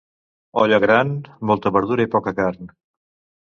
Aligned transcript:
Olla 0.61 0.79
gran, 0.85 1.11
molta 1.51 1.75
verdura 1.77 2.09
i 2.09 2.13
poca 2.19 2.37
carn. 2.43 2.77